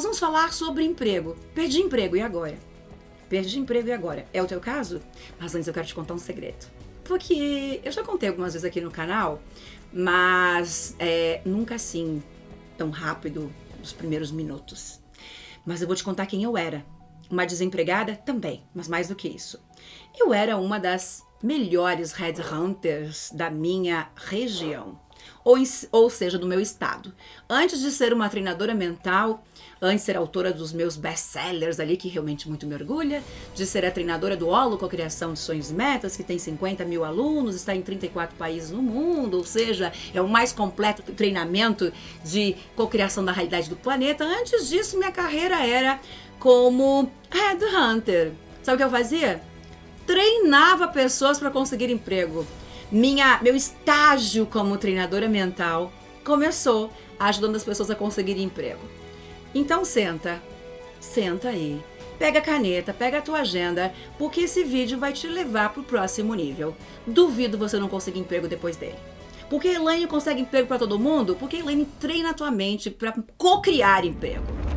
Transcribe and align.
Nós 0.00 0.04
vamos 0.04 0.18
falar 0.18 0.50
sobre 0.54 0.82
emprego. 0.82 1.36
Perdi 1.54 1.82
emprego 1.82 2.16
e 2.16 2.22
agora? 2.22 2.58
Perdi 3.28 3.58
emprego 3.58 3.88
e 3.88 3.92
agora? 3.92 4.26
É 4.32 4.42
o 4.42 4.46
teu 4.46 4.58
caso? 4.58 5.02
Mas 5.38 5.54
antes 5.54 5.68
eu 5.68 5.74
quero 5.74 5.86
te 5.86 5.94
contar 5.94 6.14
um 6.14 6.18
segredo. 6.18 6.70
Porque 7.04 7.82
eu 7.84 7.92
já 7.92 8.02
contei 8.02 8.30
algumas 8.30 8.54
vezes 8.54 8.64
aqui 8.64 8.80
no 8.80 8.90
canal, 8.90 9.42
mas 9.92 10.96
é, 10.98 11.42
nunca 11.44 11.74
assim, 11.74 12.22
tão 12.78 12.88
rápido, 12.88 13.52
nos 13.78 13.92
primeiros 13.92 14.32
minutos. 14.32 15.02
Mas 15.66 15.82
eu 15.82 15.86
vou 15.86 15.94
te 15.94 16.02
contar 16.02 16.24
quem 16.24 16.44
eu 16.44 16.56
era. 16.56 16.82
Uma 17.30 17.44
desempregada? 17.44 18.16
Também, 18.16 18.64
mas 18.74 18.88
mais 18.88 19.08
do 19.08 19.14
que 19.14 19.28
isso. 19.28 19.62
Eu 20.18 20.32
era 20.32 20.56
uma 20.56 20.80
das 20.80 21.22
melhores 21.42 22.12
headhunters 22.12 23.30
da 23.34 23.50
minha 23.50 24.10
região 24.16 24.98
ou, 25.44 25.56
ou 25.92 26.10
seja, 26.10 26.38
do 26.38 26.46
meu 26.46 26.60
estado. 26.60 27.12
Antes 27.48 27.80
de 27.80 27.90
ser 27.90 28.12
uma 28.12 28.28
treinadora 28.28 28.74
mental, 28.74 29.44
antes 29.80 30.00
de 30.00 30.06
ser 30.06 30.16
autora 30.16 30.52
dos 30.52 30.72
meus 30.72 30.96
best-sellers 30.96 31.80
ali, 31.80 31.96
que 31.96 32.08
realmente 32.08 32.48
muito 32.48 32.66
me 32.66 32.74
orgulha, 32.74 33.22
de 33.54 33.66
ser 33.66 33.84
a 33.84 33.90
treinadora 33.90 34.36
do 34.36 34.48
Olo 34.48 34.76
com 34.76 34.84
a 34.84 34.88
criação 34.88 35.32
de 35.32 35.38
sonhos 35.38 35.70
e 35.70 35.74
metas, 35.74 36.16
que 36.16 36.22
tem 36.22 36.38
50 36.38 36.84
mil 36.84 37.04
alunos, 37.04 37.54
está 37.54 37.74
em 37.74 37.82
34 37.82 38.36
países 38.36 38.70
no 38.70 38.82
mundo, 38.82 39.38
ou 39.38 39.44
seja, 39.44 39.92
é 40.14 40.20
o 40.20 40.28
mais 40.28 40.52
completo 40.52 41.02
treinamento 41.12 41.92
de 42.24 42.56
cocriação 42.76 43.24
da 43.24 43.32
realidade 43.32 43.68
do 43.68 43.76
planeta. 43.76 44.24
Antes 44.24 44.68
disso, 44.68 44.98
minha 44.98 45.12
carreira 45.12 45.64
era 45.66 46.00
como 46.38 47.10
headhunter. 47.30 48.32
Sabe 48.62 48.74
o 48.74 48.78
que 48.78 48.84
eu 48.84 48.90
fazia? 48.90 49.40
Treinava 50.06 50.88
pessoas 50.88 51.38
para 51.38 51.50
conseguir 51.50 51.90
emprego 51.90 52.46
minha, 52.90 53.40
meu 53.42 53.54
estágio 53.54 54.46
como 54.46 54.76
treinadora 54.76 55.28
mental 55.28 55.92
começou 56.24 56.90
ajudando 57.18 57.56
as 57.56 57.64
pessoas 57.64 57.90
a 57.90 57.94
conseguirem 57.94 58.44
emprego. 58.44 58.80
Então 59.54 59.84
senta, 59.84 60.42
senta 61.00 61.48
aí, 61.48 61.82
pega 62.18 62.38
a 62.38 62.42
caneta, 62.42 62.92
pega 62.92 63.18
a 63.18 63.22
tua 63.22 63.40
agenda, 63.40 63.92
porque 64.18 64.42
esse 64.42 64.64
vídeo 64.64 64.98
vai 64.98 65.12
te 65.12 65.26
levar 65.26 65.70
para 65.70 65.80
o 65.80 65.84
próximo 65.84 66.34
nível. 66.34 66.76
Duvido 67.06 67.58
você 67.58 67.78
não 67.78 67.88
conseguir 67.88 68.20
emprego 68.20 68.48
depois 68.48 68.76
dele. 68.76 68.96
Porque 69.48 69.68
Elaine 69.68 70.06
consegue 70.06 70.40
emprego 70.40 70.68
para 70.68 70.78
todo 70.78 70.98
mundo? 70.98 71.34
Porque 71.34 71.56
Elaine 71.56 71.84
treina 71.98 72.30
a 72.30 72.34
tua 72.34 72.52
mente 72.52 72.88
para 72.88 73.14
co-criar 73.36 74.04
emprego. 74.04 74.69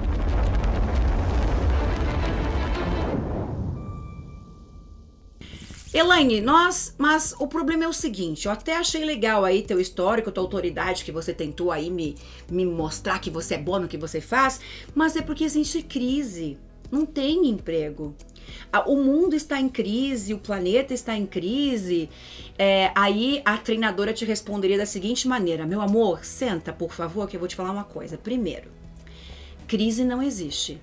Elaine, 5.93 6.41
nós, 6.41 6.95
mas 6.97 7.35
o 7.37 7.47
problema 7.47 7.83
é 7.83 7.87
o 7.87 7.93
seguinte, 7.93 8.47
eu 8.47 8.51
até 8.51 8.75
achei 8.75 9.05
legal 9.05 9.45
aí 9.45 9.61
teu 9.61 9.79
histórico, 9.79 10.31
tua 10.31 10.43
autoridade 10.43 11.05
que 11.05 11.11
você 11.11 11.31
tentou 11.31 11.71
aí 11.71 11.91
me, 11.91 12.15
me 12.49 12.65
mostrar 12.65 13.19
que 13.19 13.29
você 13.29 13.53
é 13.53 13.57
bom 13.59 13.77
no 13.77 13.87
que 13.87 13.95
você 13.95 14.19
faz, 14.19 14.59
mas 14.95 15.15
é 15.15 15.21
porque 15.21 15.43
existe 15.43 15.83
crise, 15.83 16.57
não 16.91 17.05
tem 17.05 17.47
emprego. 17.47 18.15
O 18.87 18.95
mundo 18.95 19.35
está 19.35 19.59
em 19.59 19.69
crise, 19.69 20.33
o 20.33 20.39
planeta 20.39 20.95
está 20.95 21.15
em 21.15 21.25
crise. 21.25 22.09
É, 22.57 22.91
aí 22.95 23.41
a 23.45 23.57
treinadora 23.57 24.13
te 24.13 24.25
responderia 24.25 24.77
da 24.77 24.85
seguinte 24.85 25.27
maneira: 25.27 25.65
Meu 25.65 25.79
amor, 25.79 26.25
senta, 26.25 26.73
por 26.73 26.91
favor, 26.91 27.27
que 27.27 27.35
eu 27.35 27.39
vou 27.39 27.47
te 27.47 27.55
falar 27.55 27.71
uma 27.71 27.83
coisa. 27.83 28.17
Primeiro, 28.17 28.69
crise 29.67 30.03
não 30.03 30.21
existe. 30.21 30.81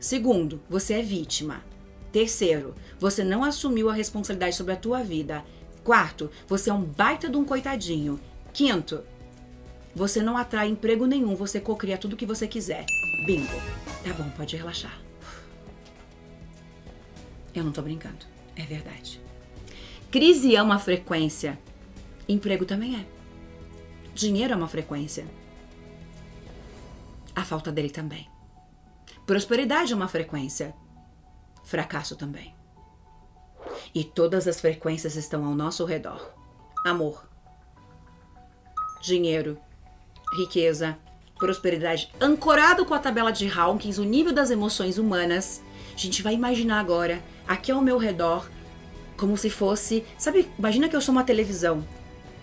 Segundo, 0.00 0.60
você 0.68 0.94
é 0.94 1.02
vítima. 1.02 1.62
Terceiro, 2.12 2.74
você 2.98 3.22
não 3.22 3.44
assumiu 3.44 3.88
a 3.88 3.94
responsabilidade 3.94 4.56
sobre 4.56 4.72
a 4.72 4.76
tua 4.76 5.02
vida. 5.02 5.44
Quarto, 5.84 6.30
você 6.48 6.70
é 6.70 6.72
um 6.72 6.82
baita 6.82 7.28
de 7.28 7.36
um 7.36 7.44
coitadinho. 7.44 8.20
Quinto, 8.52 9.02
você 9.94 10.20
não 10.22 10.36
atrai 10.36 10.68
emprego 10.68 11.06
nenhum, 11.06 11.34
você 11.34 11.60
cocria 11.60 11.98
tudo 11.98 12.16
que 12.16 12.26
você 12.26 12.46
quiser. 12.46 12.84
Bingo. 13.26 13.54
Tá 14.04 14.12
bom, 14.12 14.28
pode 14.30 14.56
relaxar. 14.56 15.00
Eu 17.54 17.64
não 17.64 17.72
tô 17.72 17.82
brincando. 17.82 18.26
É 18.56 18.62
verdade. 18.62 19.20
Crise 20.10 20.54
é 20.54 20.62
uma 20.62 20.78
frequência. 20.78 21.58
Emprego 22.28 22.64
também 22.64 22.96
é. 22.96 23.06
Dinheiro 24.14 24.52
é 24.52 24.56
uma 24.56 24.68
frequência. 24.68 25.26
A 27.34 27.44
falta 27.44 27.70
dele 27.70 27.90
também. 27.90 28.28
Prosperidade 29.26 29.92
é 29.92 29.96
uma 29.96 30.08
frequência 30.08 30.74
fracasso 31.62 32.16
também. 32.16 32.54
E 33.94 34.04
todas 34.04 34.46
as 34.46 34.60
frequências 34.60 35.16
estão 35.16 35.44
ao 35.44 35.54
nosso 35.54 35.84
redor: 35.84 36.32
amor, 36.84 37.28
dinheiro, 39.00 39.58
riqueza, 40.36 40.98
prosperidade. 41.38 42.12
Ancorado 42.20 42.84
com 42.84 42.94
a 42.94 42.98
tabela 42.98 43.32
de 43.32 43.50
Hawkins, 43.50 43.98
o 43.98 44.04
nível 44.04 44.32
das 44.32 44.50
emoções 44.50 44.98
humanas, 44.98 45.62
a 45.94 45.98
gente 45.98 46.22
vai 46.22 46.34
imaginar 46.34 46.80
agora, 46.80 47.22
aqui 47.46 47.72
ao 47.72 47.80
meu 47.80 47.98
redor, 47.98 48.48
como 49.16 49.36
se 49.36 49.50
fosse. 49.50 50.04
Sabe, 50.16 50.50
imagina 50.58 50.88
que 50.88 50.96
eu 50.96 51.00
sou 51.00 51.12
uma 51.12 51.24
televisão 51.24 51.84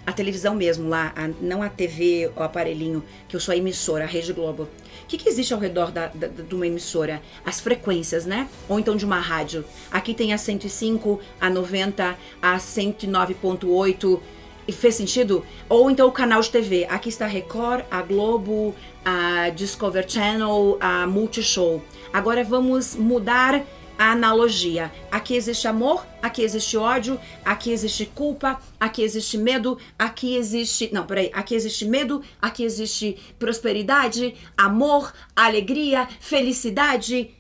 a 0.08 0.14
televisão 0.14 0.56
mesmo 0.56 0.88
lá, 0.88 1.12
a, 1.18 1.28
não 1.42 1.62
a 1.62 1.68
TV, 1.68 2.32
o 2.34 2.42
aparelhinho, 2.42 3.04
que 3.28 3.36
eu 3.36 3.42
sou 3.42 3.54
a 3.54 3.58
emissora, 3.58 4.06
a 4.06 4.08
Rede 4.08 4.32
Globo. 4.32 4.64
O 5.04 5.06
que, 5.06 5.18
que 5.18 5.28
existe 5.28 5.54
ao 5.54 5.60
redor 5.60 5.92
da, 5.92 6.08
da, 6.08 6.28
de 6.28 6.56
uma 6.56 6.66
emissora? 6.66 7.22
As 7.46 7.60
frequências, 7.60 8.26
né? 8.26 8.48
Ou 8.70 8.80
então 8.80 8.96
de 8.96 9.04
uma 9.04 9.20
rádio. 9.20 9.66
Aqui 9.92 10.14
tem 10.14 10.32
a 10.32 10.38
105, 10.38 11.20
a 11.42 11.50
90, 11.50 12.18
a 12.42 12.58
109.8. 12.58 14.20
E 14.66 14.72
fez 14.72 14.96
sentido? 14.96 15.46
Ou 15.68 15.92
então 15.92 16.08
o 16.08 16.12
canal 16.12 16.40
de 16.40 16.50
TV. 16.50 16.86
Aqui 16.90 17.10
está 17.10 17.26
a 17.26 17.28
Record, 17.28 17.84
a 17.92 18.02
Globo, 18.02 18.74
a 19.04 19.50
Discover 19.50 20.10
Channel, 20.10 20.78
a 20.80 21.06
Multishow. 21.06 21.84
Agora 22.14 22.46
vamos 22.46 22.96
mudar 22.96 23.62
a 23.98 24.12
analogia. 24.12 24.92
Aqui 25.12 25.36
existe 25.36 25.68
amor, 25.68 26.06
aqui 26.22 26.42
existe 26.42 26.78
ódio, 26.78 27.20
aqui 27.44 27.72
existe 27.72 28.06
culpa, 28.06 28.62
aqui 28.80 29.02
existe 29.02 29.38
medo, 29.38 29.78
aqui 29.98 30.36
existe. 30.36 30.94
Não, 30.94 31.06
peraí. 31.06 31.32
Aqui 31.34 31.56
existe 31.56 31.86
medo, 31.86 32.22
aqui 32.42 32.64
existe 32.64 33.18
prosperidade, 33.40 34.36
amor, 34.56 35.14
alegria, 35.36 36.08
felicidade, 36.20 37.36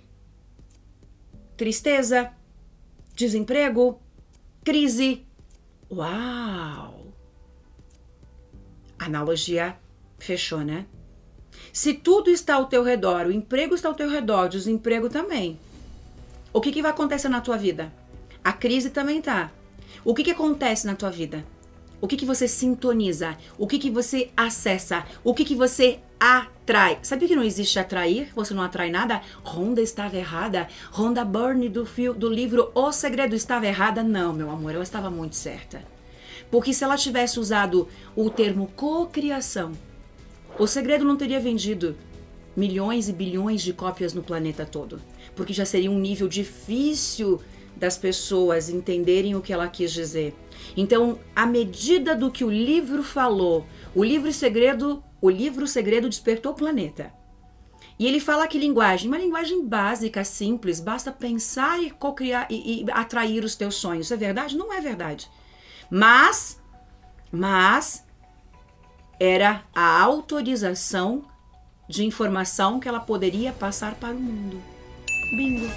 tristeza, 1.56 2.32
desemprego, 3.14 4.02
crise. 4.64 5.26
Uau! 5.92 7.14
Analogia 8.98 9.78
fechou, 10.18 10.60
né? 10.60 10.86
Se 11.72 11.94
tudo 11.94 12.30
está 12.30 12.56
ao 12.56 12.66
teu 12.66 12.84
redor, 12.84 13.28
o 13.28 13.32
emprego 13.32 13.76
está 13.76 13.88
ao 13.88 13.96
teu 13.96 14.10
redor, 14.10 14.46
o 14.46 14.50
desemprego 14.50 15.10
também 15.10 15.60
o 16.54 16.62
que, 16.62 16.72
que 16.72 16.82
vai 16.82 16.92
acontecer 16.92 17.30
na 17.30 17.42
tua 17.42 17.58
vida? 17.58 17.94
A 18.44 18.54
crise 18.54 18.90
também 18.90 19.22
tá. 19.22 19.52
O 20.04 20.14
que, 20.14 20.24
que 20.24 20.32
acontece 20.32 20.88
na 20.88 20.96
tua 20.96 21.10
vida? 21.10 21.46
O 22.00 22.08
que, 22.08 22.16
que 22.16 22.26
você 22.26 22.48
sintoniza? 22.48 23.38
O 23.58 23.68
que, 23.68 23.80
que 23.80 23.90
você 23.90 24.30
acessa? 24.38 25.06
O 25.24 25.34
que, 25.34 25.44
que 25.44 25.56
você 25.56 26.00
atrai? 26.20 27.00
Sabia 27.02 27.28
que 27.28 27.36
não 27.36 27.44
existe 27.44 27.80
atrair? 27.80 28.32
Você 28.36 28.54
não 28.54 28.64
atrai 28.64 28.90
nada? 28.90 29.22
Ronda 29.44 29.82
estava 29.82 30.16
errada? 30.16 30.68
Ronda 30.92 31.26
Byrne 31.26 31.68
do, 31.68 31.86
fio, 31.86 32.14
do 32.14 32.30
livro 32.30 32.72
O 32.74 32.92
Segredo 32.92 33.36
estava 33.36 33.68
errada? 33.68 34.04
Não, 34.04 34.32
meu 34.32 34.50
amor, 34.50 34.76
ela 34.76 34.84
estava 34.84 35.10
muito 35.10 35.36
certa. 35.36 35.84
Porque 36.50 36.74
se 36.74 36.84
ela 36.84 36.96
tivesse 36.96 37.40
usado 37.40 37.88
o 38.16 38.30
termo 38.30 38.72
cocriação, 38.76 39.74
o 40.58 40.66
segredo 40.66 41.04
não 41.04 41.18
teria 41.18 41.40
vendido 41.40 41.96
milhões 42.56 43.10
e 43.10 43.14
bilhões 43.14 43.62
de 43.62 43.74
cópias 43.74 44.14
no 44.14 44.24
planeta 44.24 44.66
todo 44.66 45.02
porque 45.38 45.54
já 45.54 45.64
seria 45.64 45.92
um 45.92 46.00
nível 46.00 46.28
difícil 46.28 47.40
das 47.76 47.96
pessoas 47.98 48.70
entenderem 48.70 49.36
o 49.36 49.42
que 49.42 49.54
ela 49.54 49.68
quis 49.68 49.94
dizer. 49.94 50.36
Então, 50.76 51.20
à 51.36 51.46
medida 51.46 52.16
do 52.16 52.32
que 52.32 52.44
o 52.44 52.50
livro 52.50 53.04
falou, 53.04 53.66
o 53.96 54.04
livro 54.04 54.34
segredo, 54.34 55.04
o 55.22 55.30
livro 55.30 55.68
segredo 55.68 56.10
despertou 56.10 56.52
o 56.52 56.56
planeta. 56.56 57.14
E 58.00 58.06
ele 58.06 58.20
fala 58.20 58.48
que 58.48 58.60
linguagem, 58.60 59.08
uma 59.08 59.18
linguagem 59.18 59.66
básica, 59.66 60.24
simples, 60.24 60.80
basta 60.80 61.12
pensar 61.12 61.82
e 61.82 61.90
cocriar 61.90 62.48
e, 62.50 62.84
e 62.84 62.92
atrair 62.92 63.44
os 63.44 63.56
teus 63.56 63.76
sonhos. 63.76 64.12
É 64.12 64.16
verdade? 64.16 64.58
Não 64.58 64.74
é 64.74 64.82
verdade. 64.82 65.30
Mas, 65.90 66.62
mas 67.32 68.06
era 69.20 69.64
a 69.74 70.02
autorização 70.02 71.24
de 71.88 72.06
informação 72.06 72.80
que 72.80 72.88
ela 72.88 73.00
poderia 73.00 73.52
passar 73.52 73.96
para 73.96 74.14
o 74.14 74.20
mundo. 74.20 74.77
Bingo! 75.32 75.68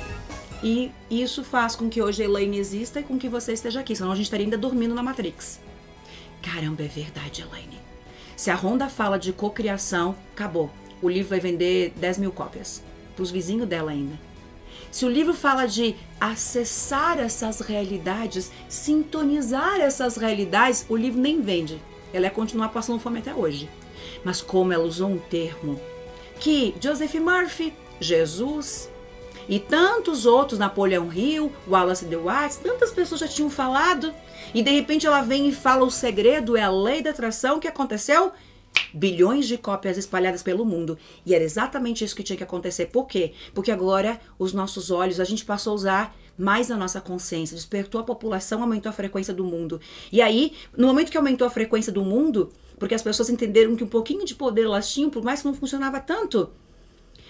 E 0.63 0.93
isso 1.11 1.43
faz 1.43 1.75
com 1.75 1.89
que 1.89 2.03
hoje 2.03 2.23
a 2.23 2.27
Elaine 2.27 2.59
exista 2.59 3.01
e 3.01 3.03
com 3.03 3.19
que 3.19 3.29
você 3.29 3.53
esteja 3.53 3.81
aqui, 3.81 3.97
senão 3.97 4.13
a 4.13 4.15
gente 4.15 4.27
estaria 4.27 4.45
ainda 4.45 4.59
dormindo 4.59 4.95
na 4.95 5.03
Matrix. 5.03 5.61
Caramba, 6.43 6.83
é 6.83 6.89
verdade, 6.89 7.43
Elaine. 7.43 7.79
Se 8.37 8.51
a 8.51 8.57
Honda 8.57 8.89
fala 8.89 9.19
de 9.19 9.33
cocriação, 9.33 10.15
acabou. 10.33 10.71
O 11.03 11.09
livro 11.09 11.31
vai 11.31 11.41
vender 11.41 11.93
10 11.97 12.19
mil 12.19 12.33
cópias. 12.33 12.83
Para 13.15 13.23
os 13.23 13.31
vizinhos 13.31 13.69
dela 13.69 13.91
ainda. 13.91 14.19
Se 14.91 15.05
o 15.05 15.11
livro 15.11 15.35
fala 15.35 15.67
de 15.67 15.95
acessar 16.21 17.19
essas 17.19 17.61
realidades, 17.61 18.51
sintonizar 18.69 19.81
essas 19.81 20.17
realidades, 20.17 20.85
o 20.89 20.97
livro 20.97 21.21
nem 21.21 21.41
vende. 21.41 21.81
Ela 22.13 22.27
é 22.27 22.31
continuar 22.31 22.71
passando 22.71 22.99
fome 22.99 23.21
até 23.21 23.35
hoje. 23.35 23.69
Mas 24.25 24.43
como 24.43 24.73
ela 24.73 24.85
usou 24.85 25.09
um 25.09 25.19
termo 25.19 25.81
que 26.39 26.75
Joseph 26.81 27.15
Murphy, 27.15 27.73
Jesus, 28.01 28.91
e 29.49 29.59
tantos 29.59 30.27
outros, 30.27 30.59
Napoleão 30.59 31.13
Hill, 31.13 31.53
Wallace 31.69 32.05
de 32.05 32.17
Watts, 32.17 32.57
tantas 32.57 32.91
pessoas 32.93 33.21
já 33.21 33.29
tinham 33.29 33.51
falado. 33.51 34.13
E 34.55 34.63
de 34.63 34.71
repente 34.71 35.07
ela 35.07 35.23
vem 35.23 35.49
e 35.49 35.53
fala 35.53 35.85
o 35.85 35.91
segredo, 35.91 36.57
é 36.57 36.63
a 36.63 36.71
lei 36.71 37.03
da 37.03 37.11
atração 37.11 37.59
que 37.59 37.69
aconteceu. 37.69 38.33
Bilhões 38.95 39.47
de 39.47 39.59
cópias 39.59 39.99
espalhadas 39.99 40.43
pelo 40.43 40.65
mundo. 40.65 40.97
E 41.27 41.35
era 41.35 41.43
exatamente 41.43 42.05
isso 42.05 42.15
que 42.15 42.23
tinha 42.23 42.37
que 42.37 42.45
acontecer. 42.45 42.87
Por 42.87 43.07
quê? 43.07 43.33
Porque 43.53 43.71
agora 43.71 44.21
os 44.39 44.53
nossos 44.53 44.91
olhos, 44.91 45.21
a 45.21 45.25
gente 45.25 45.45
passou 45.45 45.73
a 45.73 45.75
usar 45.75 46.17
mais 46.39 46.71
a 46.71 46.77
nossa 46.77 47.01
consciência, 47.01 47.55
despertou 47.55 48.01
a 48.01 48.05
população, 48.05 48.63
aumentou 48.63 48.89
a 48.89 48.93
frequência 48.93 49.35
do 49.35 49.45
mundo. 49.45 49.81
E 50.11 50.23
aí, 50.23 50.55
no 50.77 50.87
momento 50.87 51.11
que 51.11 51.17
aumentou 51.17 51.47
a 51.47 51.51
frequência 51.51 51.93
do 51.93 52.03
mundo, 52.03 52.51
porque 52.79 52.95
as 52.95 53.03
pessoas 53.03 53.29
entenderam 53.29 53.77
que 53.77 53.85
um 53.85 53.89
pouquinho 53.89 54.25
de 54.25 54.35
poder 54.35 54.65
elas 54.65 54.91
tinham, 54.91 55.11
por 55.11 55.23
mais 55.23 55.43
que 55.43 55.47
não 55.47 55.55
funcionava 55.55 56.01
tanto, 56.01 56.51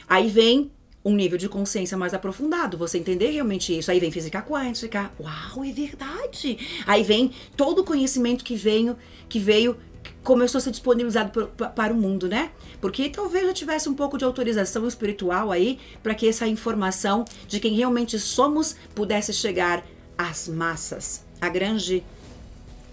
aí 0.08 0.28
vem 0.28 0.70
um 1.04 1.14
nível 1.14 1.38
de 1.38 1.48
consciência 1.48 1.96
mais 1.96 2.12
aprofundado, 2.12 2.76
você 2.76 2.98
entender 2.98 3.30
realmente 3.30 3.76
isso. 3.76 3.90
Aí 3.90 3.98
vem 3.98 4.10
física 4.10 4.42
quântica, 4.42 5.10
uau, 5.18 5.64
é 5.64 5.72
verdade. 5.72 6.58
Aí 6.86 7.02
vem 7.02 7.32
todo 7.56 7.80
o 7.80 7.84
conhecimento 7.84 8.44
que 8.44 8.54
veio, 8.54 8.96
que 9.28 9.38
veio, 9.38 9.76
começou 10.22 10.58
a 10.58 10.62
ser 10.62 10.70
disponibilizado 10.70 11.48
para 11.74 11.92
o 11.92 11.96
mundo, 11.96 12.28
né? 12.28 12.50
Porque 12.80 13.08
talvez 13.08 13.46
eu 13.46 13.54
tivesse 13.54 13.88
um 13.88 13.94
pouco 13.94 14.18
de 14.18 14.24
autorização 14.24 14.86
espiritual 14.86 15.50
aí 15.50 15.78
para 16.02 16.14
que 16.14 16.28
essa 16.28 16.46
informação 16.46 17.24
de 17.48 17.58
quem 17.58 17.74
realmente 17.74 18.18
somos 18.18 18.76
pudesse 18.94 19.32
chegar 19.32 19.84
às 20.18 20.48
massas, 20.48 21.24
a 21.40 21.48
grande, 21.48 22.04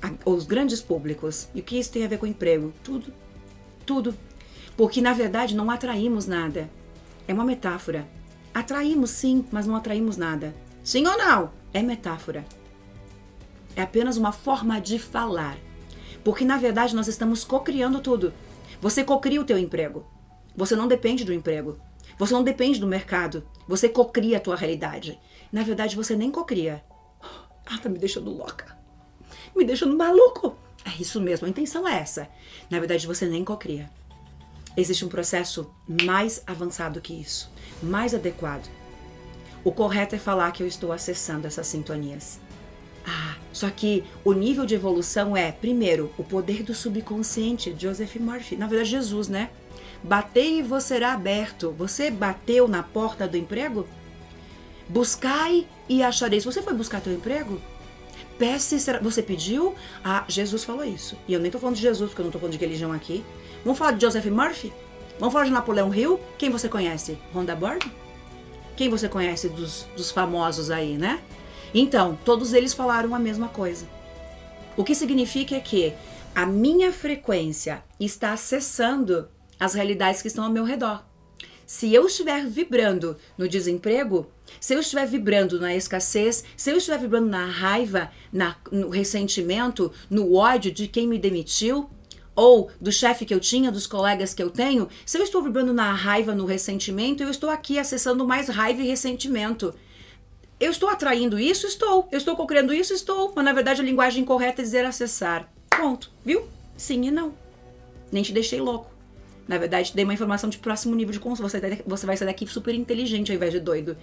a, 0.01 0.11
os 0.29 0.45
grandes 0.45 0.79
públicos. 0.81 1.49
E 1.53 1.59
o 1.59 1.63
que 1.63 1.77
isso 1.77 1.91
tem 1.91 2.05
a 2.05 2.07
ver 2.07 2.19
com 2.19 2.25
emprego? 2.25 2.73
Tudo, 2.81 3.13
tudo. 3.85 4.15
Porque 4.77 5.01
na 5.01 5.11
verdade 5.11 5.55
não 5.55 5.69
atraímos 5.69 6.25
nada 6.25 6.69
é 7.27 7.33
uma 7.33 7.45
metáfora. 7.45 8.07
Atraímos 8.53 9.11
sim, 9.11 9.45
mas 9.51 9.67
não 9.67 9.75
atraímos 9.75 10.17
nada. 10.17 10.55
Sim 10.83 11.05
ou 11.05 11.17
não? 11.17 11.51
É 11.73 11.83
metáfora. 11.83 12.45
É 13.75 13.81
apenas 13.81 14.17
uma 14.17 14.31
forma 14.31 14.79
de 14.79 14.97
falar. 14.97 15.57
Porque 16.23 16.43
na 16.43 16.57
verdade 16.57 16.95
nós 16.95 17.07
estamos 17.07 17.43
cocriando 17.43 17.99
tudo. 17.99 18.33
Você 18.81 19.03
cocria 19.03 19.41
o 19.41 19.43
teu 19.43 19.57
emprego. 19.57 20.05
Você 20.55 20.75
não 20.75 20.87
depende 20.87 21.23
do 21.23 21.33
emprego. 21.33 21.77
Você 22.17 22.33
não 22.33 22.43
depende 22.43 22.79
do 22.79 22.87
mercado. 22.87 23.47
Você 23.67 23.89
cocria 23.89 24.37
a 24.37 24.41
tua 24.41 24.55
realidade. 24.55 25.19
Na 25.51 25.63
verdade 25.63 25.95
você 25.95 26.15
nem 26.15 26.31
cocria. 26.31 26.83
Ah, 27.69 27.77
tá 27.77 27.89
me 27.89 27.99
deixando 27.99 28.31
louca. 28.31 28.77
Me 29.53 29.65
deixando 29.65 29.97
maluco. 29.97 30.57
É 30.85 31.01
isso 31.01 31.19
mesmo, 31.19 31.45
a 31.45 31.49
intenção 31.49 31.85
é 31.85 31.99
essa. 31.99 32.29
Na 32.69 32.79
verdade 32.79 33.05
você 33.05 33.25
nem 33.25 33.43
cocria. 33.43 33.91
Existe 34.77 35.03
um 35.03 35.09
processo 35.09 35.67
mais 36.03 36.43
avançado 36.45 37.01
que 37.01 37.11
isso, 37.11 37.51
mais 37.81 38.13
adequado. 38.13 38.69
O 39.63 39.71
correto 39.71 40.13
é 40.13 40.19
falar 40.19 40.51
que 40.51 40.61
eu 40.61 40.67
estou 40.67 40.91
acessando 40.91 41.47
essas 41.47 41.65
sintonias. 41.65 42.39
Ah, 43.03 43.35
só 43.51 43.71
que 43.71 44.03
o 44.23 44.33
nível 44.33 44.67
de 44.67 44.75
evolução 44.75 45.35
é, 45.35 45.51
primeiro, 45.51 46.13
o 46.15 46.23
poder 46.23 46.61
do 46.61 46.75
subconsciente, 46.75 47.75
Joseph 47.75 48.17
Murphy, 48.17 48.55
na 48.55 48.67
verdade 48.67 48.91
Jesus, 48.91 49.27
né? 49.27 49.49
Batei 50.03 50.59
e 50.59 50.61
você 50.61 50.89
será 50.89 51.13
aberto. 51.13 51.71
Você 51.71 52.11
bateu 52.11 52.67
na 52.67 52.83
porta 52.83 53.27
do 53.27 53.35
emprego? 53.35 53.87
Buscai 54.87 55.67
e 55.89 56.03
achareis. 56.03 56.45
Você 56.45 56.61
foi 56.61 56.73
buscar 56.73 57.01
teu 57.01 57.13
emprego? 57.13 57.59
Peça 58.37 58.77
será... 58.77 58.99
Você 58.99 59.21
pediu? 59.21 59.75
Ah, 60.03 60.23
Jesus 60.27 60.63
falou 60.63 60.83
isso. 60.83 61.17
E 61.27 61.33
eu 61.33 61.39
nem 61.39 61.51
tô 61.51 61.59
falando 61.59 61.75
de 61.75 61.81
Jesus, 61.81 62.09
porque 62.09 62.21
eu 62.21 62.25
não 62.25 62.31
tô 62.31 62.39
falando 62.39 62.53
de 62.53 62.59
religião 62.59 62.91
aqui. 62.91 63.25
Vamos 63.63 63.77
falar 63.77 63.91
de 63.91 64.05
Joseph 64.05 64.25
Murphy? 64.25 64.71
Vamos 65.19 65.33
falar 65.33 65.45
de 65.45 65.51
Napoleão 65.51 65.93
Hill? 65.93 66.19
Quem 66.37 66.49
você 66.49 66.69
conhece? 66.69 67.17
Rhonda 67.33 67.55
Byrne? 67.55 67.91
Quem 68.75 68.89
você 68.89 69.09
conhece 69.09 69.49
dos, 69.49 69.87
dos 69.95 70.11
famosos 70.11 70.69
aí, 70.69 70.97
né? 70.97 71.21
Então, 71.73 72.17
todos 72.23 72.53
eles 72.53 72.73
falaram 72.73 73.15
a 73.15 73.19
mesma 73.19 73.47
coisa. 73.47 73.87
O 74.75 74.83
que 74.83 74.93
significa 74.93 75.55
é 75.55 75.59
que 75.59 75.93
a 76.35 76.45
minha 76.45 76.91
frequência 76.93 77.83
está 77.99 78.33
acessando 78.33 79.27
as 79.59 79.73
realidades 79.73 80.21
que 80.21 80.27
estão 80.27 80.43
ao 80.43 80.51
meu 80.51 80.63
redor. 80.63 81.03
Se 81.65 81.91
eu 81.93 82.05
estiver 82.05 82.45
vibrando 82.45 83.17
no 83.37 83.49
desemprego, 83.49 84.27
se 84.59 84.73
eu 84.73 84.79
estiver 84.79 85.05
vibrando 85.05 85.59
na 85.59 85.75
escassez, 85.75 86.43
se 86.55 86.71
eu 86.71 86.77
estiver 86.77 86.99
vibrando 86.99 87.29
na 87.29 87.45
raiva, 87.45 88.11
na, 88.31 88.55
no 88.71 88.89
ressentimento, 88.89 89.91
no 90.09 90.35
ódio 90.35 90.71
de 90.71 90.87
quem 90.87 91.07
me 91.07 91.19
demitiu, 91.19 91.89
ou 92.35 92.69
do 92.79 92.91
chefe 92.91 93.25
que 93.25 93.33
eu 93.33 93.39
tinha, 93.39 93.71
dos 93.71 93.87
colegas 93.87 94.33
que 94.33 94.43
eu 94.43 94.51
tenho, 94.51 94.87
se 95.05 95.17
eu 95.17 95.23
estou 95.23 95.41
vibrando 95.41 95.73
na 95.73 95.91
raiva, 95.91 96.35
no 96.35 96.45
ressentimento, 96.45 97.23
eu 97.23 97.31
estou 97.31 97.49
aqui 97.49 97.79
acessando 97.79 98.27
mais 98.27 98.47
raiva 98.47 98.81
e 98.81 98.87
ressentimento. 98.87 99.73
Eu 100.59 100.71
estou 100.71 100.89
atraindo 100.89 101.39
isso? 101.39 101.65
Estou. 101.65 102.07
Eu 102.11 102.17
estou 102.17 102.35
co-criando 102.35 102.73
isso? 102.73 102.93
Estou. 102.93 103.33
Mas 103.35 103.43
na 103.43 103.53
verdade 103.53 103.81
a 103.81 103.83
linguagem 103.83 104.23
correta 104.23 104.61
é 104.61 104.63
dizer 104.63 104.85
acessar. 104.85 105.51
Ponto. 105.69 106.11
Viu? 106.23 106.47
Sim 106.75 107.07
e 107.07 107.11
não. 107.11 107.33
Nem 108.11 108.23
te 108.23 108.31
deixei 108.31 108.61
louco. 108.61 108.96
Na 109.47 109.57
verdade, 109.57 109.93
dei 109.95 110.03
uma 110.03 110.13
informação 110.13 110.49
de 110.49 110.57
próximo 110.57 110.95
nível 110.95 111.13
de 111.13 111.19
consciência. 111.19 111.59
Você, 111.59 111.83
você 111.85 112.05
vai 112.05 112.17
sair 112.17 112.27
daqui 112.27 112.45
super 112.47 112.75
inteligente 112.75 113.31
ao 113.31 113.35
invés 113.35 113.53
de 113.53 113.59
doido. 113.59 113.97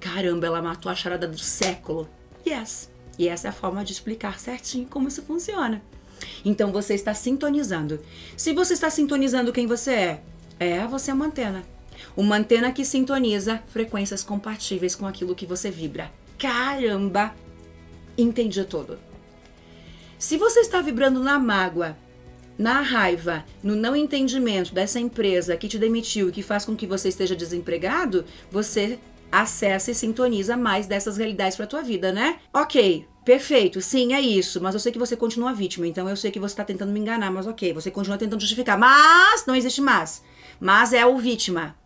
Caramba, 0.00 0.46
ela 0.46 0.60
matou 0.60 0.90
a 0.90 0.94
charada 0.94 1.28
do 1.28 1.38
século. 1.38 2.08
Yes. 2.46 2.90
E 3.18 3.28
essa 3.28 3.48
é 3.48 3.50
a 3.50 3.52
forma 3.52 3.84
de 3.84 3.92
explicar 3.92 4.38
certinho 4.38 4.86
como 4.86 5.08
isso 5.08 5.22
funciona. 5.22 5.82
Então 6.44 6.72
você 6.72 6.94
está 6.94 7.14
sintonizando. 7.14 8.00
Se 8.36 8.52
você 8.52 8.74
está 8.74 8.90
sintonizando 8.90 9.52
quem 9.52 9.66
você 9.66 9.92
é, 9.92 10.22
é 10.58 10.86
você 10.86 11.10
é 11.10 11.14
uma 11.14 11.26
antena. 11.26 11.62
Uma 12.16 12.36
antena 12.36 12.72
que 12.72 12.84
sintoniza 12.84 13.62
frequências 13.68 14.22
compatíveis 14.22 14.94
com 14.94 15.06
aquilo 15.06 15.34
que 15.34 15.46
você 15.46 15.70
vibra. 15.70 16.10
Caramba! 16.38 17.34
Entendi 18.16 18.64
tudo. 18.64 18.98
Se 20.18 20.36
você 20.36 20.60
está 20.60 20.80
vibrando 20.80 21.22
na 21.22 21.38
mágoa, 21.38 21.96
na 22.58 22.80
raiva, 22.80 23.44
no 23.62 23.76
não 23.76 23.94
entendimento 23.94 24.74
dessa 24.74 24.98
empresa 24.98 25.56
que 25.56 25.68
te 25.68 25.78
demitiu 25.78 26.28
e 26.28 26.32
que 26.32 26.42
faz 26.42 26.64
com 26.64 26.74
que 26.74 26.86
você 26.86 27.08
esteja 27.08 27.36
desempregado, 27.36 28.24
você 28.50 28.98
acessa 29.30 29.90
e 29.90 29.94
sintoniza 29.94 30.56
mais 30.56 30.86
dessas 30.86 31.16
realidades 31.16 31.56
para 31.56 31.66
tua 31.66 31.82
vida, 31.82 32.12
né? 32.12 32.38
Ok, 32.52 33.06
Perfeito, 33.28 33.82
sim, 33.82 34.14
é 34.14 34.20
isso. 34.22 34.58
Mas 34.58 34.72
eu 34.72 34.80
sei 34.80 34.90
que 34.90 34.98
você 34.98 35.14
continua 35.14 35.52
vítima, 35.52 35.86
então 35.86 36.08
eu 36.08 36.16
sei 36.16 36.30
que 36.30 36.40
você 36.40 36.54
está 36.54 36.64
tentando 36.64 36.90
me 36.90 36.98
enganar, 36.98 37.30
mas 37.30 37.46
ok, 37.46 37.74
você 37.74 37.90
continua 37.90 38.16
tentando 38.16 38.40
justificar. 38.40 38.78
Mas 38.78 39.44
não 39.44 39.54
existe 39.54 39.82
mas. 39.82 40.24
Mas 40.58 40.94
é 40.94 41.04
o 41.04 41.18
vítima. 41.18 41.76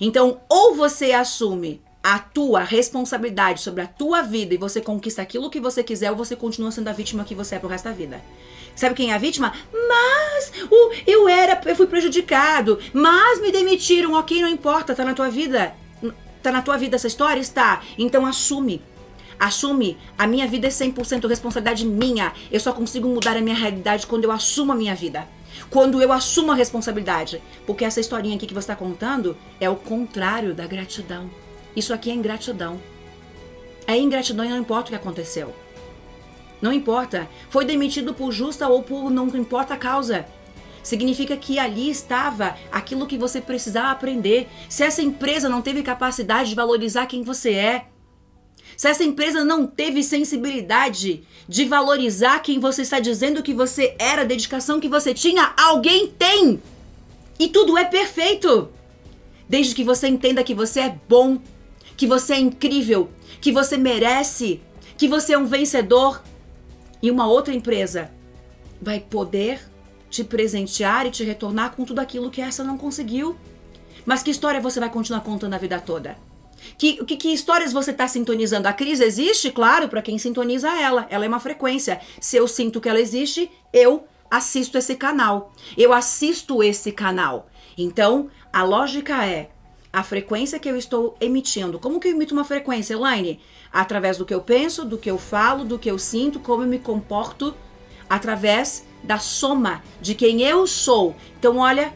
Então, 0.00 0.40
ou 0.48 0.74
você 0.74 1.12
assume 1.12 1.80
a 2.02 2.18
tua 2.18 2.64
responsabilidade 2.64 3.60
sobre 3.60 3.82
a 3.82 3.86
tua 3.86 4.22
vida 4.22 4.54
e 4.54 4.58
você 4.58 4.80
conquista 4.80 5.22
aquilo 5.22 5.48
que 5.48 5.60
você 5.60 5.84
quiser, 5.84 6.10
ou 6.10 6.16
você 6.16 6.34
continua 6.34 6.72
sendo 6.72 6.88
a 6.88 6.92
vítima 6.92 7.24
que 7.24 7.34
você 7.34 7.54
é 7.54 7.58
pro 7.58 7.68
resto 7.68 7.84
da 7.84 7.92
vida. 7.92 8.20
Sabe 8.74 8.94
quem 8.94 9.12
é 9.12 9.14
a 9.14 9.18
vítima? 9.18 9.52
Mas 9.72 10.52
uh, 10.64 10.92
eu 11.06 11.28
era, 11.28 11.60
eu 11.66 11.76
fui 11.76 11.86
prejudicado, 11.86 12.78
mas 12.92 13.40
me 13.40 13.52
demitiram, 13.52 14.14
ok, 14.14 14.40
não 14.40 14.48
importa, 14.48 14.94
tá 14.94 15.04
na 15.04 15.14
tua 15.14 15.28
vida. 15.28 15.74
Tá 16.42 16.50
na 16.50 16.60
tua 16.60 16.76
vida 16.76 16.96
essa 16.96 17.06
história? 17.06 17.40
Está. 17.40 17.82
Então 17.96 18.26
assume. 18.26 18.82
Assume, 19.38 19.96
a 20.18 20.26
minha 20.26 20.46
vida 20.46 20.66
é 20.66 20.70
100% 20.70 21.28
responsabilidade 21.28 21.86
minha. 21.86 22.32
Eu 22.50 22.58
só 22.58 22.72
consigo 22.72 23.08
mudar 23.08 23.36
a 23.36 23.40
minha 23.40 23.54
realidade 23.54 24.06
quando 24.06 24.24
eu 24.24 24.32
assumo 24.32 24.72
a 24.72 24.76
minha 24.76 24.94
vida. 24.94 25.28
Quando 25.70 26.02
eu 26.02 26.12
assumo 26.12 26.50
a 26.50 26.54
responsabilidade. 26.54 27.40
Porque 27.66 27.84
essa 27.84 28.00
historinha 28.00 28.36
aqui 28.36 28.46
que 28.46 28.54
você 28.54 28.72
está 28.72 28.76
contando 28.76 29.36
é 29.60 29.70
o 29.70 29.76
contrário 29.76 30.54
da 30.54 30.66
gratidão. 30.66 31.30
Isso 31.74 31.92
aqui 31.92 32.10
é 32.10 32.14
ingratidão. 32.14 32.80
É 33.86 33.96
ingratidão 33.96 34.44
e 34.44 34.48
não 34.48 34.58
importa 34.58 34.86
o 34.86 34.90
que 34.90 34.96
aconteceu. 34.96 35.54
Não 36.60 36.72
importa. 36.72 37.28
Foi 37.50 37.64
demitido 37.64 38.14
por 38.14 38.30
justa 38.30 38.68
ou 38.68 38.82
por 38.82 39.10
não 39.10 39.26
importa 39.28 39.74
a 39.74 39.78
causa. 39.78 40.26
Significa 40.82 41.36
que 41.36 41.58
ali 41.58 41.90
estava 41.90 42.56
aquilo 42.70 43.06
que 43.06 43.18
você 43.18 43.40
precisava 43.40 43.90
aprender. 43.90 44.48
Se 44.68 44.82
essa 44.82 45.02
empresa 45.02 45.48
não 45.48 45.62
teve 45.62 45.82
capacidade 45.82 46.50
de 46.50 46.54
valorizar 46.54 47.06
quem 47.06 47.22
você 47.22 47.52
é, 47.52 47.86
se 48.76 48.88
essa 48.88 49.04
empresa 49.04 49.44
não 49.44 49.66
teve 49.66 50.02
sensibilidade 50.02 51.22
de 51.48 51.64
valorizar 51.64 52.40
quem 52.40 52.58
você 52.58 52.82
está 52.82 52.98
dizendo 52.98 53.42
que 53.42 53.54
você 53.54 53.94
era, 53.98 54.22
a 54.22 54.24
dedicação 54.24 54.80
que 54.80 54.88
você 54.88 55.12
tinha, 55.12 55.52
alguém 55.56 56.08
tem. 56.08 56.60
E 57.38 57.48
tudo 57.48 57.76
é 57.76 57.84
perfeito. 57.84 58.70
Desde 59.48 59.74
que 59.74 59.84
você 59.84 60.08
entenda 60.08 60.42
que 60.42 60.54
você 60.54 60.80
é 60.80 60.98
bom, 61.08 61.38
que 61.96 62.06
você 62.06 62.34
é 62.34 62.40
incrível, 62.40 63.10
que 63.40 63.52
você 63.52 63.76
merece, 63.76 64.60
que 64.96 65.08
você 65.08 65.34
é 65.34 65.38
um 65.38 65.46
vencedor. 65.46 66.22
E 67.02 67.10
uma 67.10 67.26
outra 67.26 67.52
empresa 67.52 68.10
vai 68.80 69.00
poder 69.00 69.60
te 70.08 70.22
presentear 70.22 71.06
e 71.06 71.10
te 71.10 71.24
retornar 71.24 71.74
com 71.74 71.84
tudo 71.84 71.98
aquilo 71.98 72.30
que 72.30 72.40
essa 72.40 72.62
não 72.62 72.78
conseguiu. 72.78 73.36
Mas 74.04 74.22
que 74.22 74.30
história 74.30 74.60
você 74.60 74.78
vai 74.78 74.90
continuar 74.90 75.20
contando 75.20 75.54
a 75.54 75.58
vida 75.58 75.80
toda? 75.80 76.16
Que, 76.78 77.04
que, 77.04 77.16
que 77.16 77.32
histórias 77.32 77.72
você 77.72 77.90
está 77.90 78.06
sintonizando? 78.06 78.68
A 78.68 78.72
crise 78.72 79.04
existe, 79.04 79.50
claro, 79.50 79.88
para 79.88 80.02
quem 80.02 80.18
sintoniza 80.18 80.68
ela. 80.68 81.06
Ela 81.10 81.24
é 81.24 81.28
uma 81.28 81.40
frequência. 81.40 82.00
Se 82.20 82.36
eu 82.36 82.46
sinto 82.46 82.80
que 82.80 82.88
ela 82.88 83.00
existe, 83.00 83.50
eu 83.72 84.04
assisto 84.30 84.78
esse 84.78 84.94
canal. 84.94 85.52
Eu 85.76 85.92
assisto 85.92 86.62
esse 86.62 86.92
canal. 86.92 87.48
Então, 87.76 88.30
a 88.52 88.62
lógica 88.62 89.26
é 89.26 89.50
a 89.92 90.02
frequência 90.02 90.58
que 90.58 90.68
eu 90.68 90.76
estou 90.76 91.16
emitindo. 91.20 91.78
Como 91.78 92.00
que 92.00 92.08
eu 92.08 92.12
emito 92.12 92.32
uma 92.34 92.44
frequência, 92.44 92.94
Elaine? 92.94 93.40
Através 93.70 94.16
do 94.16 94.24
que 94.24 94.32
eu 94.32 94.40
penso, 94.40 94.84
do 94.84 94.96
que 94.96 95.10
eu 95.10 95.18
falo, 95.18 95.64
do 95.64 95.78
que 95.78 95.90
eu 95.90 95.98
sinto, 95.98 96.40
como 96.40 96.62
eu 96.62 96.68
me 96.68 96.78
comporto, 96.78 97.54
através 98.08 98.86
da 99.02 99.18
soma 99.18 99.82
de 100.00 100.14
quem 100.14 100.42
eu 100.42 100.66
sou. 100.66 101.14
Então, 101.38 101.58
olha, 101.58 101.92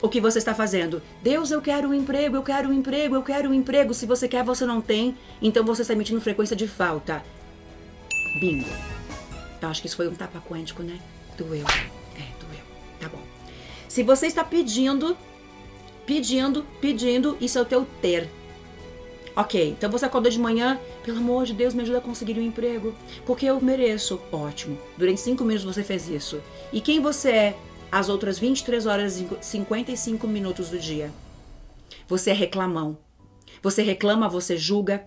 o 0.00 0.08
que 0.08 0.20
você 0.20 0.38
está 0.38 0.54
fazendo. 0.54 1.02
Deus, 1.22 1.50
eu 1.50 1.60
quero 1.60 1.88
um 1.88 1.94
emprego, 1.94 2.36
eu 2.36 2.42
quero 2.42 2.68
um 2.68 2.72
emprego, 2.72 3.14
eu 3.14 3.22
quero 3.22 3.50
um 3.50 3.54
emprego. 3.54 3.94
Se 3.94 4.06
você 4.06 4.28
quer, 4.28 4.44
você 4.44 4.64
não 4.64 4.80
tem. 4.80 5.16
Então 5.40 5.64
você 5.64 5.82
está 5.82 5.94
emitindo 5.94 6.20
frequência 6.20 6.54
de 6.54 6.68
falta. 6.68 7.24
Bingo. 8.40 8.68
Eu 9.60 9.68
acho 9.68 9.80
que 9.80 9.86
isso 9.86 9.96
foi 9.96 10.06
um 10.06 10.14
tapa 10.14 10.40
quântico, 10.40 10.82
né? 10.82 11.00
Doeu. 11.36 11.64
É, 12.14 12.22
doeu. 12.38 12.62
Tá 13.00 13.08
bom. 13.08 13.22
Se 13.88 14.02
você 14.02 14.26
está 14.26 14.44
pedindo, 14.44 15.16
pedindo, 16.06 16.64
pedindo, 16.80 17.36
isso 17.40 17.58
é 17.58 17.62
o 17.62 17.66
teu 17.66 17.86
ter. 18.00 18.28
Ok, 19.34 19.68
então 19.76 19.90
você 19.90 20.06
acordou 20.06 20.32
de 20.32 20.38
manhã, 20.38 20.80
pelo 21.04 21.18
amor 21.18 21.44
de 21.44 21.52
Deus, 21.52 21.74
me 21.74 21.82
ajuda 21.82 21.98
a 21.98 22.00
conseguir 22.00 22.38
um 22.38 22.42
emprego, 22.42 22.94
porque 23.26 23.44
eu 23.44 23.60
mereço. 23.60 24.18
Ótimo. 24.32 24.78
Durante 24.96 25.20
cinco 25.20 25.44
minutos 25.44 25.74
você 25.74 25.82
fez 25.82 26.08
isso. 26.08 26.40
E 26.72 26.80
quem 26.80 27.00
você 27.02 27.30
é 27.30 27.58
as 27.92 28.08
outras 28.08 28.38
23 28.38 28.86
horas 28.86 29.20
e 29.20 29.28
55 29.40 30.26
minutos 30.26 30.70
do 30.70 30.78
dia. 30.78 31.12
Você 32.08 32.30
é 32.30 32.32
reclamão. 32.32 32.96
Você 33.62 33.82
reclama, 33.82 34.28
você 34.28 34.56
julga. 34.56 35.06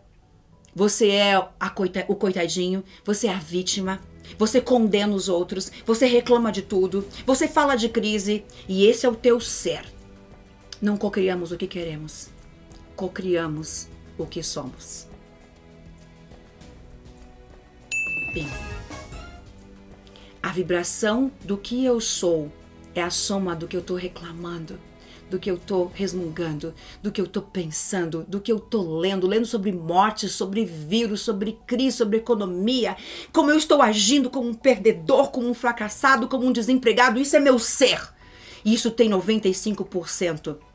Você 0.75 1.09
é 1.09 1.33
coita 1.73 2.05
o 2.07 2.15
coitadinho. 2.15 2.83
Você 3.03 3.27
é 3.27 3.33
a 3.33 3.39
vítima. 3.39 3.99
Você 4.37 4.61
condena 4.61 5.15
os 5.15 5.27
outros. 5.27 5.71
Você 5.85 6.05
reclama 6.05 6.51
de 6.51 6.61
tudo. 6.61 7.05
Você 7.25 7.47
fala 7.47 7.75
de 7.75 7.89
crise. 7.89 8.43
E 8.67 8.85
esse 8.85 9.05
é 9.05 9.09
o 9.09 9.15
teu 9.15 9.39
ser. 9.39 9.98
Não 10.81 10.95
cocriamos 10.95 11.51
o 11.51 11.57
que 11.57 11.67
queremos. 11.67 12.29
Cocriamos 12.95 13.89
o 14.17 14.25
que 14.25 14.41
somos. 14.41 15.07
Bem, 18.33 18.47
a 20.41 20.49
vibração 20.53 21.29
do 21.43 21.57
que 21.57 21.83
eu 21.83 21.99
sou 21.99 22.49
é 22.95 23.01
a 23.01 23.09
soma 23.09 23.57
do 23.57 23.67
que 23.67 23.75
eu 23.75 23.81
tô 23.81 23.95
reclamando, 23.95 24.79
do 25.29 25.37
que 25.37 25.51
eu 25.51 25.57
tô 25.57 25.91
resmungando, 25.93 26.73
do 27.03 27.11
que 27.11 27.19
eu 27.19 27.27
tô 27.27 27.41
pensando, 27.41 28.23
do 28.25 28.39
que 28.39 28.51
eu 28.51 28.57
tô 28.57 28.99
lendo, 28.99 29.27
lendo 29.27 29.45
sobre 29.45 29.73
morte, 29.73 30.29
sobre 30.29 30.63
vírus, 30.63 31.19
sobre 31.19 31.59
crise, 31.67 31.97
sobre 31.97 32.19
economia, 32.19 32.95
como 33.33 33.51
eu 33.51 33.57
estou 33.57 33.81
agindo 33.81 34.29
como 34.29 34.47
um 34.47 34.53
perdedor, 34.53 35.29
como 35.29 35.49
um 35.49 35.53
fracassado, 35.53 36.29
como 36.29 36.45
um 36.45 36.53
desempregado. 36.53 37.19
Isso 37.19 37.35
é 37.35 37.39
meu 37.39 37.59
ser. 37.59 37.99
E 38.63 38.73
isso 38.73 38.91
tem 38.91 39.09
95% 39.09 40.68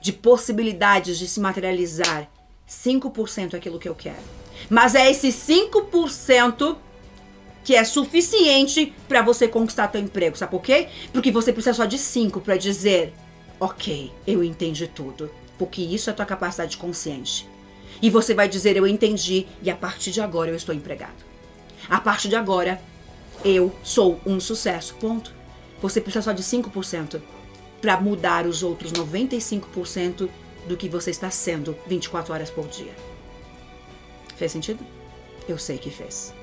de 0.00 0.12
possibilidades 0.12 1.18
de 1.18 1.26
se 1.26 1.40
materializar. 1.40 2.30
5% 2.68 3.54
é 3.54 3.56
aquilo 3.56 3.78
que 3.78 3.88
eu 3.88 3.94
quero. 3.94 4.22
Mas 4.68 4.94
é 4.94 5.10
esse 5.10 5.28
5% 5.28 6.76
que 7.66 7.74
é 7.74 7.82
suficiente 7.82 8.94
para 9.08 9.22
você 9.22 9.48
conquistar 9.48 9.88
teu 9.88 10.00
emprego. 10.00 10.36
Sabe 10.36 10.52
por 10.52 10.62
quê? 10.62 10.88
Porque 11.12 11.32
você 11.32 11.52
precisa 11.52 11.74
só 11.74 11.84
de 11.84 11.98
cinco 11.98 12.40
para 12.40 12.56
dizer, 12.56 13.12
ok, 13.58 14.12
eu 14.24 14.44
entendi 14.44 14.86
tudo. 14.86 15.28
Porque 15.58 15.82
isso 15.82 16.08
é 16.08 16.12
tua 16.12 16.24
capacidade 16.24 16.76
consciente. 16.76 17.48
E 18.00 18.08
você 18.08 18.34
vai 18.34 18.48
dizer, 18.48 18.76
eu 18.76 18.86
entendi, 18.86 19.48
e 19.60 19.68
a 19.68 19.74
partir 19.74 20.12
de 20.12 20.20
agora 20.20 20.48
eu 20.48 20.54
estou 20.54 20.72
empregado. 20.72 21.24
A 21.88 22.00
partir 22.00 22.28
de 22.28 22.36
agora, 22.36 22.80
eu 23.44 23.74
sou 23.82 24.20
um 24.24 24.38
sucesso. 24.38 24.94
Ponto. 25.00 25.34
Você 25.82 26.00
precisa 26.00 26.22
só 26.22 26.32
de 26.32 26.44
5% 26.44 27.20
para 27.80 28.00
mudar 28.00 28.46
os 28.46 28.62
outros 28.62 28.92
95% 28.92 30.28
do 30.66 30.76
que 30.76 30.88
você 30.88 31.10
está 31.10 31.30
sendo 31.30 31.76
24 31.86 32.32
horas 32.32 32.50
por 32.50 32.66
dia. 32.68 32.94
Fez 34.36 34.52
sentido? 34.52 34.84
Eu 35.48 35.58
sei 35.58 35.78
que 35.78 35.90
fez. 35.90 36.34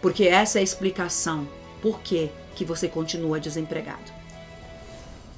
Porque 0.00 0.24
essa 0.24 0.58
é 0.58 0.60
a 0.60 0.64
explicação 0.64 1.48
por 1.82 2.00
que, 2.00 2.30
que 2.54 2.64
você 2.64 2.88
continua 2.88 3.40
desempregado. 3.40 4.12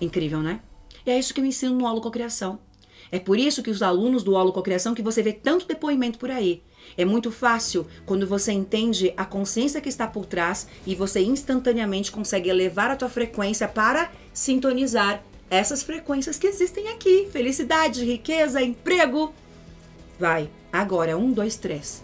Incrível, 0.00 0.41
né? 0.41 0.61
E 1.07 1.11
é 1.11 1.19
isso 1.19 1.33
que 1.33 1.41
eu 1.41 1.45
ensino 1.45 1.76
no 1.76 1.87
Holococriação. 1.87 2.59
É 3.11 3.19
por 3.19 3.38
isso 3.38 3.62
que 3.62 3.71
os 3.71 3.83
alunos 3.83 4.23
do 4.23 4.35
Holococriação 4.35 4.95
que 4.95 5.02
você 5.02 5.23
vê 5.23 5.33
tanto 5.33 5.67
depoimento 5.67 6.19
por 6.19 6.31
aí. 6.31 6.62
É 6.97 7.05
muito 7.05 7.31
fácil 7.31 7.87
quando 8.05 8.27
você 8.27 8.53
entende 8.53 9.12
a 9.17 9.25
consciência 9.25 9.81
que 9.81 9.89
está 9.89 10.07
por 10.07 10.27
trás 10.27 10.67
e 10.87 10.95
você 10.95 11.21
instantaneamente 11.21 12.12
consegue 12.12 12.49
elevar 12.49 12.91
a 12.91 12.97
tua 12.97 13.09
frequência 13.09 13.67
para 13.67 14.11
sintonizar 14.33 15.23
essas 15.51 15.83
frequências 15.83 16.39
que 16.39 16.47
existem 16.47 16.89
aqui. 16.89 17.29
Felicidade, 17.31 18.05
riqueza, 18.05 18.62
emprego. 18.62 19.35
Vai, 20.19 20.49
agora, 20.73 21.17
um, 21.17 21.33
dois, 21.33 21.57
três 21.57 22.03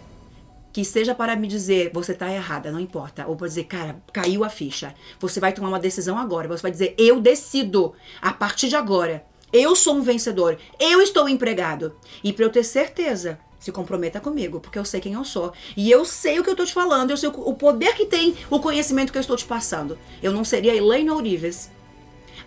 que 0.79 0.85
seja 0.85 1.13
para 1.13 1.35
me 1.35 1.49
dizer 1.49 1.91
você 1.93 2.13
está 2.13 2.31
errada, 2.33 2.71
não 2.71 2.79
importa, 2.79 3.27
ou 3.27 3.35
para 3.35 3.49
dizer, 3.49 3.65
cara, 3.65 4.01
caiu 4.13 4.45
a 4.45 4.49
ficha. 4.49 4.95
Você 5.19 5.41
vai 5.41 5.53
tomar 5.53 5.69
uma 5.69 5.81
decisão 5.81 6.17
agora. 6.17 6.47
Você 6.47 6.63
vai 6.63 6.71
dizer, 6.71 6.95
eu 6.97 7.21
decido 7.21 7.95
a 8.23 8.33
partir 8.33 8.69
de 8.69 8.77
agora. 8.77 9.25
Eu 9.53 9.75
sou 9.75 9.97
um 9.97 10.03
vencedor. 10.03 10.57
Eu 10.79 11.01
estou 11.01 11.29
empregado. 11.29 11.97
E 12.23 12.33
para 12.33 12.45
eu 12.45 12.51
ter 12.51 12.63
certeza, 12.63 13.41
se 13.59 13.73
comprometa 13.73 14.21
comigo, 14.21 14.61
porque 14.61 14.79
eu 14.79 14.85
sei 14.85 15.01
quem 15.01 15.15
eu 15.15 15.25
sou. 15.25 15.53
E 15.77 15.91
eu 15.91 16.05
sei 16.05 16.39
o 16.39 16.45
que 16.45 16.51
eu 16.51 16.55
estou 16.55 16.67
te 16.67 16.73
falando, 16.73 17.11
eu 17.11 17.17
sei 17.17 17.29
o 17.29 17.55
poder 17.55 17.95
que 17.95 18.07
tem 18.07 18.37
o 18.51 18.61
conhecimento 18.61 19.13
que 19.13 19.19
eu 19.19 19.23
estou 19.23 19.37
te 19.37 19.45
passando. 19.45 19.99
Eu 20.23 20.33
não 20.33 20.45
seria 20.45 20.75
Elaine 20.75 21.11
Ourives, 21.11 21.71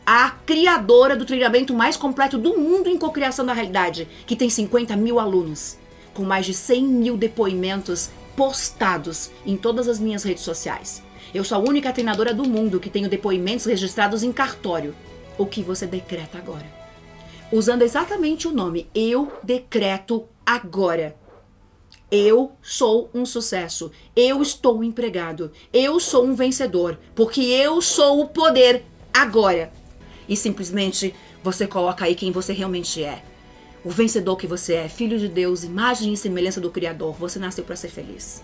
a 0.05 0.31
criadora 0.31 1.15
do 1.15 1.25
treinamento 1.25 1.73
mais 1.73 1.95
completo 1.95 2.37
do 2.37 2.57
mundo 2.57 2.89
em 2.89 2.97
cocriação 2.97 3.45
da 3.45 3.53
realidade, 3.53 4.07
que 4.25 4.35
tem 4.35 4.49
50 4.49 4.95
mil 4.95 5.19
alunos, 5.19 5.77
com 6.13 6.23
mais 6.23 6.45
de 6.45 6.53
100 6.53 6.83
mil 6.83 7.17
depoimentos 7.17 8.09
postados 8.35 9.29
em 9.45 9.55
todas 9.55 9.87
as 9.87 9.99
minhas 9.99 10.23
redes 10.23 10.43
sociais. 10.43 11.03
Eu 11.33 11.43
sou 11.43 11.57
a 11.57 11.61
única 11.61 11.93
treinadora 11.93 12.33
do 12.33 12.47
mundo 12.47 12.79
que 12.79 12.89
tenho 12.89 13.09
depoimentos 13.09 13.65
registrados 13.65 14.23
em 14.23 14.31
cartório. 14.31 14.95
O 15.37 15.45
que 15.45 15.63
você 15.63 15.87
decreta 15.87 16.37
agora? 16.37 16.65
Usando 17.51 17.81
exatamente 17.81 18.47
o 18.47 18.51
nome 18.51 18.87
Eu 18.93 19.31
Decreto 19.43 20.25
Agora. 20.51 21.15
Eu 22.11 22.51
sou 22.61 23.09
um 23.13 23.25
sucesso. 23.25 23.89
Eu 24.13 24.41
estou 24.41 24.83
empregado. 24.83 25.49
Eu 25.71 25.97
sou 25.97 26.25
um 26.25 26.35
vencedor. 26.35 26.99
Porque 27.15 27.39
eu 27.39 27.81
sou 27.81 28.19
o 28.19 28.27
poder 28.27 28.83
agora. 29.13 29.71
E 30.27 30.35
simplesmente 30.35 31.15
você 31.41 31.65
coloca 31.65 32.03
aí 32.03 32.15
quem 32.15 32.33
você 32.33 32.51
realmente 32.51 33.01
é 33.01 33.23
o 33.81 33.89
vencedor 33.89 34.35
que 34.35 34.45
você 34.45 34.73
é, 34.73 34.89
filho 34.89 35.17
de 35.17 35.29
Deus, 35.29 35.63
imagem 35.63 36.11
e 36.11 36.17
semelhança 36.17 36.59
do 36.59 36.69
Criador. 36.69 37.13
Você 37.13 37.39
nasceu 37.39 37.63
para 37.63 37.77
ser 37.77 37.89
feliz. 37.89 38.43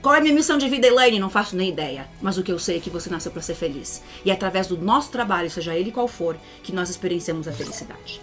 Qual 0.00 0.14
é 0.14 0.18
a 0.18 0.20
minha 0.22 0.34
missão 0.34 0.56
de 0.56 0.70
vida, 0.70 0.86
Elaine? 0.86 1.18
Não 1.18 1.28
faço 1.28 1.54
nem 1.54 1.68
ideia. 1.68 2.08
Mas 2.22 2.38
o 2.38 2.42
que 2.42 2.50
eu 2.50 2.58
sei 2.58 2.78
é 2.78 2.80
que 2.80 2.88
você 2.88 3.10
nasceu 3.10 3.30
para 3.30 3.42
ser 3.42 3.54
feliz. 3.54 4.02
E 4.24 4.30
é 4.30 4.32
através 4.32 4.68
do 4.68 4.78
nosso 4.78 5.10
trabalho, 5.10 5.50
seja 5.50 5.76
ele 5.76 5.92
qual 5.92 6.08
for, 6.08 6.34
que 6.62 6.72
nós 6.72 6.88
experienciamos 6.88 7.46
a 7.46 7.52
felicidade. 7.52 8.22